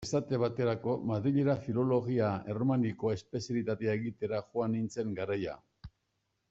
[0.05, 5.57] Esate baterako, Madrilera Filologia Erromanikoa espezialitatea egitera joan nintzen garaia.